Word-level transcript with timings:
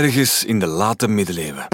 Ergens 0.00 0.44
in 0.44 0.58
de 0.58 0.66
late 0.66 1.08
middeleeuwen. 1.08 1.66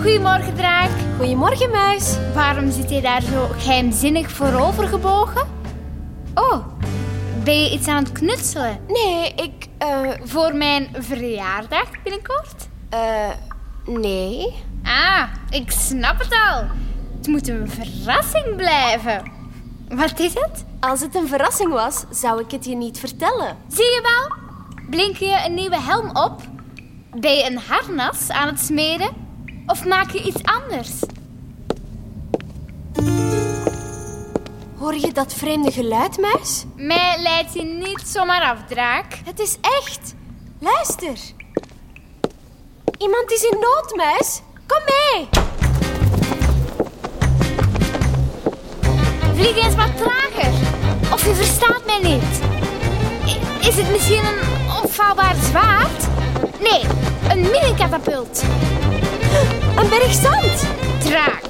Goedemorgen, 0.00 0.54
draak. 0.54 0.90
Goedemorgen, 1.18 1.70
muis. 1.70 2.16
Waarom 2.34 2.70
zit 2.70 2.90
je 2.90 3.00
daar 3.00 3.22
zo 3.22 3.48
geheimzinnig 3.58 4.30
voorovergebogen? 4.30 5.46
Oh, 6.34 6.66
ben 7.44 7.62
je 7.64 7.70
iets 7.70 7.86
aan 7.86 8.02
het 8.04 8.12
knutselen? 8.12 8.78
Nee, 8.88 9.32
ik... 9.34 9.66
eh 9.78 10.10
Voor 10.22 10.54
mijn 10.54 10.88
verjaardag 10.98 11.88
binnenkort? 12.02 12.68
eh 12.90 13.30
nee. 13.86 14.52
Ah, 14.84 15.22
ik 15.50 15.70
snap 15.70 16.18
het 16.18 16.32
al. 16.52 16.64
Het 17.16 17.26
moet 17.26 17.48
een 17.48 17.70
verrassing 17.70 18.56
blijven. 18.56 19.22
Wat 19.88 20.20
is 20.20 20.34
het? 20.34 20.64
Als 20.82 21.00
het 21.00 21.14
een 21.14 21.28
verrassing 21.28 21.72
was, 21.72 22.04
zou 22.10 22.40
ik 22.40 22.50
het 22.50 22.64
je 22.64 22.74
niet 22.74 22.98
vertellen. 22.98 23.56
Zie 23.68 23.84
je 23.84 24.00
wel? 24.02 24.36
Blink 24.90 25.16
je 25.16 25.42
een 25.46 25.54
nieuwe 25.54 25.80
helm 25.80 26.16
op? 26.16 26.40
Ben 27.16 27.34
je 27.34 27.46
een 27.46 27.58
harnas 27.58 28.30
aan 28.30 28.46
het 28.46 28.60
smeden? 28.60 29.10
Of 29.66 29.84
maak 29.84 30.10
je 30.10 30.22
iets 30.22 30.42
anders? 30.42 30.90
Hoor 34.78 34.94
je 34.94 35.12
dat 35.12 35.34
vreemde 35.34 35.70
geluid, 35.72 36.18
muis? 36.18 36.64
Mij 36.76 37.16
leidt 37.22 37.54
je 37.54 37.62
niet 37.62 38.02
zomaar 38.04 38.42
af, 38.42 38.58
draak. 38.68 39.18
Het 39.24 39.38
is 39.40 39.58
echt. 39.60 40.14
Luister. 40.58 41.18
Iemand 42.98 43.30
is 43.30 43.42
in 43.42 43.58
nood, 43.60 43.96
muis. 43.96 44.40
Kom 44.66 44.82
mee. 44.86 45.28
Vlieg 49.34 49.64
eens 49.64 49.74
wat 49.74 49.96
trager. 49.96 50.61
Je 51.24 51.34
verstaat 51.34 51.82
mij 51.86 52.00
niet. 52.02 52.40
Is 53.60 53.76
het 53.76 53.90
misschien 53.90 54.24
een 54.24 54.40
opvouwbaar 54.82 55.34
zwaard? 55.50 56.06
Nee, 56.60 56.82
een 57.28 57.40
mini-katapult. 57.40 58.42
Een 59.78 59.88
berg 59.88 60.12
zand. 60.12 60.64
Draak. 61.04 61.42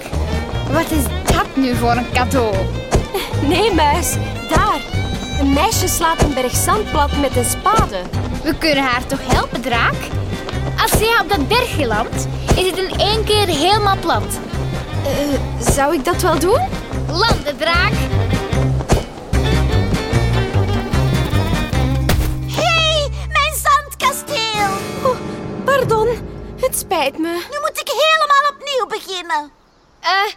Wat 0.73 0.91
is 0.91 1.03
dat 1.35 1.47
nu 1.55 1.75
voor 1.75 1.91
een 1.91 2.13
cadeau? 2.13 2.55
Nee, 3.49 3.75
muis. 3.75 4.13
Daar. 4.49 4.81
Een 5.41 5.53
meisje 5.53 5.89
slaat 5.89 6.23
een 6.23 6.35
berg 6.35 6.57
zand 6.57 6.91
plat 6.91 7.17
met 7.21 7.37
een 7.37 7.45
spade. 7.45 8.01
We 8.43 8.55
kunnen 8.55 8.85
haar 8.85 9.07
toch 9.07 9.21
helpen, 9.23 9.61
draak? 9.61 9.95
Als 10.83 11.01
jij 11.01 11.19
op 11.23 11.29
dat 11.29 11.49
bergje 11.49 11.87
landt, 11.87 12.27
is 12.57 12.67
het 12.67 12.77
in 12.79 12.99
één 12.99 13.25
keer 13.25 13.47
helemaal 13.47 13.97
plat. 14.01 14.39
Eh, 15.05 15.71
zou 15.73 15.95
ik 15.95 16.05
dat 16.05 16.23
wel 16.23 16.39
doen? 16.39 16.61
Landen, 17.07 17.57
draak. 17.57 17.93
Pardon. 25.87 26.09
Het 26.61 26.79
spijt 26.79 27.19
me. 27.19 27.29
Nu 27.29 27.59
moet 27.61 27.81
ik 27.81 27.89
helemaal 27.89 28.53
opnieuw 28.53 28.87
beginnen. 28.87 29.51
Eh, 30.01 30.33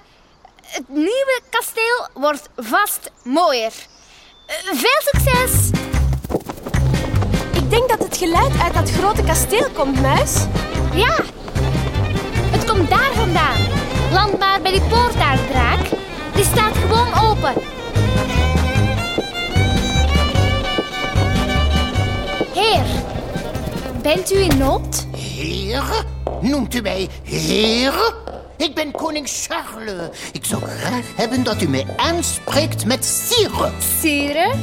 het 0.61 0.87
nieuwe 0.87 1.41
kasteel 1.49 2.07
wordt 2.13 2.49
vast 2.55 3.11
mooier. 3.23 3.73
Eh, 4.45 4.55
veel 4.73 5.01
succes! 5.01 5.69
Ik 7.53 7.69
denk 7.69 7.89
dat 7.89 7.99
het 7.99 8.17
geluid 8.17 8.59
uit 8.61 8.73
dat 8.73 8.91
grote 8.91 9.23
kasteel 9.23 9.69
komt, 9.73 10.01
muis. 10.01 10.33
Ja, 10.93 11.15
het 12.51 12.65
komt 12.65 12.89
daar 12.89 13.13
vandaan. 13.13 13.67
Land 14.11 14.39
maar 14.39 14.61
bij 14.61 14.71
die 14.71 14.81
poort 14.81 15.13
daar, 15.13 15.39
draak. 15.51 15.89
Die 16.33 16.45
staat 16.45 16.75
gewoon 16.75 17.29
open. 17.29 17.53
Heer, 22.53 22.85
bent 24.01 24.31
u 24.31 24.37
in 24.37 24.57
nood? 24.57 25.05
Heer? 25.75 26.05
Noemt 26.41 26.75
u 26.75 26.81
mij 26.81 27.09
heer? 27.23 28.13
Ik 28.57 28.75
ben 28.75 28.91
koning 28.91 29.27
Charles. 29.29 30.17
Ik 30.31 30.45
zou 30.45 30.61
graag 30.63 31.05
hebben 31.15 31.43
dat 31.43 31.61
u 31.61 31.67
mij 31.67 31.85
aanspreekt 31.97 32.85
met 32.85 33.05
sire. 33.05 33.71
Sire, 33.99 34.53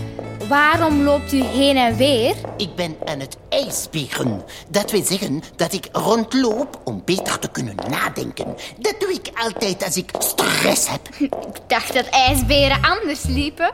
waarom 0.48 1.02
loopt 1.02 1.32
u 1.32 1.42
heen 1.42 1.76
en 1.76 1.96
weer? 1.96 2.34
Ik 2.56 2.74
ben 2.74 2.96
aan 3.04 3.20
het 3.20 3.36
ijsberen. 3.48 4.42
Dat 4.68 4.90
wil 4.90 5.02
zeggen 5.04 5.42
dat 5.56 5.72
ik 5.72 5.88
rondloop 5.92 6.80
om 6.84 7.02
beter 7.04 7.38
te 7.38 7.48
kunnen 7.48 7.76
nadenken. 7.88 8.56
Dat 8.78 8.94
doe 8.98 9.12
ik 9.12 9.30
altijd 9.34 9.84
als 9.84 9.96
ik 9.96 10.10
stress 10.18 10.88
heb. 10.88 11.08
Ik 11.18 11.32
dacht 11.66 11.94
dat 11.94 12.06
ijsberen 12.06 12.82
anders 12.82 13.22
liepen. 13.22 13.70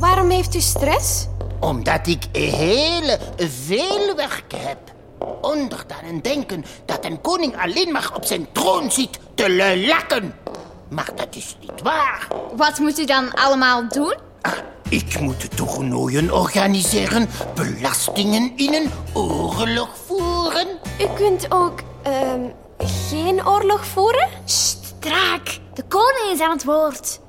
Waarom 0.00 0.30
heeft 0.30 0.54
u 0.54 0.60
stress? 0.60 1.26
Omdat 1.60 2.06
ik 2.06 2.24
heel 2.32 3.16
veel 3.36 4.14
werk 4.16 4.52
heb. 4.56 4.93
Onder 5.40 5.84
dan 5.86 5.98
en 6.08 6.20
denken 6.20 6.64
dat 6.84 7.04
een 7.04 7.20
koning 7.20 7.62
alleen 7.62 7.92
maar 7.92 8.10
op 8.14 8.24
zijn 8.24 8.46
troon 8.52 8.90
zit 8.90 9.18
te 9.34 9.54
luilakken. 9.54 10.34
Maar 10.88 11.10
dat 11.14 11.36
is 11.36 11.56
niet 11.60 11.82
waar. 11.82 12.28
Wat 12.56 12.78
moet 12.78 12.98
u 12.98 13.04
dan 13.04 13.34
allemaal 13.34 13.88
doen? 13.88 14.14
Ah, 14.40 14.52
ik 14.88 15.20
moet 15.20 15.56
toernooien 15.56 16.32
organiseren, 16.32 17.28
belastingen 17.54 18.52
innen, 18.56 18.90
oorlog 19.12 19.88
voeren. 20.06 20.66
U 21.00 21.06
kunt 21.16 21.46
ook 21.52 21.80
ehm, 22.02 22.42
geen 22.78 23.46
oorlog 23.46 23.86
voeren? 23.86 24.28
Sst, 24.44 24.94
draak. 24.98 25.58
De 25.74 25.82
koning 25.88 26.32
is 26.32 26.40
aan 26.40 26.50
het 26.50 26.64
woord. 26.64 27.20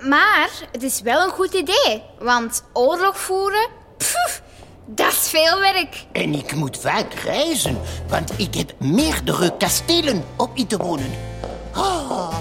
Maar 0.00 0.50
het 0.72 0.82
is 0.82 1.00
wel 1.00 1.22
een 1.22 1.30
goed 1.30 1.54
idee, 1.54 2.02
want 2.18 2.64
oorlog 2.72 3.18
voeren, 3.18 3.68
dat 4.86 5.12
is 5.12 5.28
veel 5.28 5.60
werk. 5.60 6.06
En 6.12 6.34
ik 6.34 6.54
moet 6.54 6.78
vaak 6.78 7.14
reizen, 7.14 7.78
want 8.08 8.32
ik 8.36 8.54
heb 8.54 8.74
meerdere 8.78 9.56
kastelen 9.56 10.24
op 10.36 10.50
in 10.54 10.66
te 10.66 10.76
wonen. 10.76 11.10
Ah. 11.72 12.34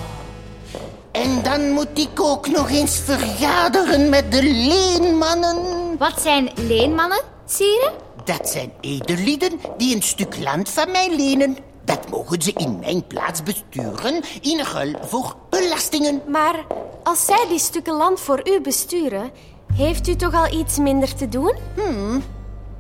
En 1.12 1.44
dan 1.44 1.72
moet 1.72 2.00
ik 2.00 2.20
ook 2.22 2.48
nog 2.48 2.70
eens 2.70 3.00
vergaderen 3.00 4.10
met 4.10 4.32
de 4.32 4.44
leenmannen. 4.44 5.58
Wat 5.98 6.22
zijn 6.22 6.52
leenmannen, 6.56 7.22
sire? 7.46 7.92
Dat 8.26 8.50
zijn 8.50 8.72
edellieden 8.82 9.60
die 9.78 9.96
een 9.96 10.02
stuk 10.02 10.38
land 10.40 10.70
van 10.70 10.92
mij 10.92 11.16
lenen. 11.16 11.58
Dat 11.86 12.10
mogen 12.10 12.42
ze 12.42 12.54
in 12.54 12.80
mijn 12.80 13.08
plaats 13.08 13.44
besturen 13.44 14.24
in 14.42 14.60
ruil 14.60 14.96
voor 15.02 15.36
belastingen. 15.50 16.22
Maar 16.28 16.66
als 17.04 17.26
zij 17.26 17.46
die 17.50 17.60
stukken 17.60 17.94
land 17.94 18.20
voor 18.20 18.50
u 18.50 18.62
besturen, 18.62 19.32
heeft 19.76 20.08
u 20.08 20.16
toch 20.16 20.34
al 20.34 20.60
iets 20.60 20.78
minder 20.78 21.16
te 21.16 21.30
doen? 21.30 21.54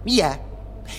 Ja, 0.03 0.37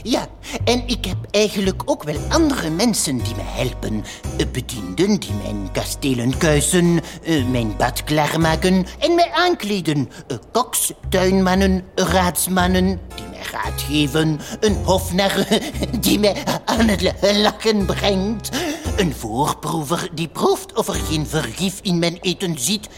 ja. 0.02 0.26
En 0.64 0.82
ik 0.86 1.04
heb 1.04 1.16
eigenlijk 1.30 1.82
ook 1.84 2.02
wel 2.02 2.16
andere 2.28 2.70
mensen 2.70 3.16
die 3.18 3.34
me 3.34 3.42
helpen. 3.44 4.04
Eh, 4.38 4.46
Bedienden 4.52 5.20
die 5.20 5.32
mijn 5.42 5.68
kastelen 5.72 6.38
kuisen, 6.38 7.00
eh, 7.24 7.44
mijn 7.44 7.76
bad 7.76 8.04
klaarmaken 8.04 8.86
en 8.98 9.14
mij 9.14 9.30
aankleden. 9.32 10.10
Eh, 10.28 10.36
Koks, 10.52 10.92
tuinmannen, 11.08 11.84
raadsmannen 11.94 13.00
die 13.14 13.24
mij 13.30 13.42
raad 13.52 13.82
geven. 13.88 14.40
Een 14.60 14.76
hofnar 14.84 15.46
die 16.00 16.18
mij 16.18 16.36
aan 16.64 16.88
het 16.88 17.12
lachen 17.36 17.84
brengt. 17.84 18.48
Een 18.96 19.14
voorproever 19.14 20.08
die 20.14 20.28
proeft 20.28 20.74
of 20.74 20.88
er 20.88 20.94
geen 20.94 21.26
vergif 21.26 21.78
in 21.82 21.98
mijn 21.98 22.18
eten 22.20 22.58
zit. 22.58 22.88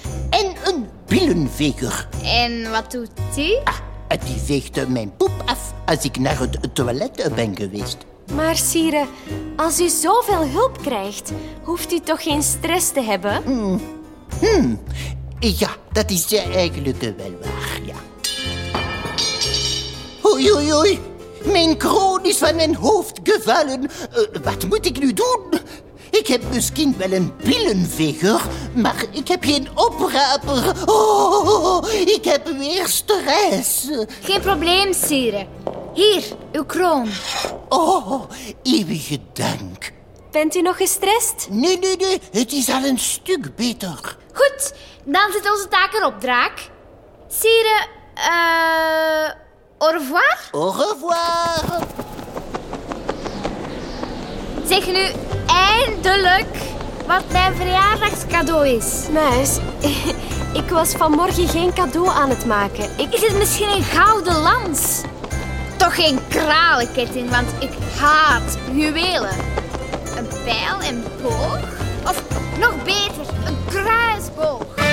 Billenveger. 1.07 2.09
En 2.25 2.71
wat 2.71 2.91
doet 2.91 3.11
die? 3.35 3.61
Ah, 3.65 4.21
die 4.25 4.37
veegde 4.45 4.89
mijn 4.89 5.17
poep 5.17 5.43
af 5.45 5.75
als 5.87 6.05
ik 6.05 6.19
naar 6.19 6.39
het 6.39 6.75
toilet 6.75 7.31
ben 7.35 7.57
geweest. 7.57 7.97
Maar 8.35 8.57
sire, 8.57 9.07
als 9.57 9.81
u 9.81 9.89
zoveel 9.89 10.47
hulp 10.47 10.79
krijgt, 10.83 11.33
hoeft 11.63 11.93
u 11.93 12.01
toch 12.01 12.23
geen 12.23 12.43
stress 12.43 12.91
te 12.91 13.03
hebben? 13.03 13.43
Ja, 15.39 15.69
dat 15.93 16.11
is 16.11 16.29
ja 16.29 16.43
eigenlijk 16.43 17.03
eh, 17.03 17.11
wel 17.17 17.33
waar, 17.41 17.81
ja. 17.85 17.95
Oei, 20.31 20.53
oei, 20.53 20.75
oei. 20.75 20.99
Mijn 21.45 21.77
kroon 21.77 22.25
is 22.25 22.37
van 22.37 22.55
mijn 22.55 22.75
hoofd 22.75 23.21
gevallen. 23.23 23.83
Eh, 23.91 24.43
wat 24.43 24.67
moet 24.69 24.87
ik 24.87 24.99
nu 24.99 25.13
doen? 25.13 25.61
Ik 26.19 26.27
heb 26.27 26.43
misschien 26.53 26.97
wel 26.97 27.13
een 27.13 27.37
pillenveger, 27.37 28.41
maar 28.75 29.05
ik 29.11 29.29
heb 29.29 29.45
geen 29.45 29.69
opraper. 29.75 30.75
Oh, 30.87 31.89
ik 31.93 32.25
heb 32.25 32.49
weer 32.49 32.89
stress. 32.89 33.89
Geen 34.23 34.41
probleem, 34.41 34.93
sire. 34.93 35.47
Hier, 35.95 36.23
uw 36.53 36.65
kroon. 36.65 37.09
Oh, 37.69 38.31
eeuwige 38.63 39.19
dank. 39.33 39.93
Bent 40.31 40.55
u 40.55 40.63
nog 40.63 40.77
gestrest? 40.77 41.47
Nee, 41.51 41.79
nee, 41.79 41.97
nee, 41.97 42.21
het 42.33 42.53
is 42.53 42.69
al 42.69 42.85
een 42.85 42.99
stuk 42.99 43.57
beter. 43.57 44.17
Goed, 44.33 44.73
dan 45.05 45.33
zit 45.33 45.51
onze 45.51 45.69
taak 45.69 45.93
erop, 45.93 46.21
draak. 46.21 46.71
Sire, 47.29 47.87
eh... 48.15 49.31
au 49.79 49.93
revoir? 49.93 50.49
Au 50.53 50.71
revoir. 50.71 51.87
Zeg 54.67 54.87
nu 54.87 55.26
eindelijk 55.85 56.57
wat 57.07 57.25
mijn 57.33 57.55
verjaardagscadeau 57.57 58.69
is. 58.69 59.07
Muis, 59.13 59.59
Ik 60.63 60.69
was 60.69 60.93
vanmorgen 60.93 61.49
geen 61.49 61.73
cadeau 61.73 62.09
aan 62.09 62.31
het 62.31 62.47
maken. 62.47 62.85
Ik... 62.97 63.15
Is 63.15 63.21
het 63.21 63.39
misschien 63.39 63.69
een 63.69 63.83
gouden 63.83 64.37
lans? 64.37 65.01
Toch 65.77 65.95
geen 65.95 66.19
kralenketting, 66.29 67.31
want 67.31 67.49
ik 67.59 67.71
haat 67.99 68.59
juwelen. 68.73 69.37
Een 70.17 70.29
pijl 70.45 70.81
en 70.81 71.05
boog? 71.23 71.59
Of 72.05 72.23
nog 72.59 72.75
beter, 72.85 73.27
een 73.47 73.57
kruisboog? 73.69 74.86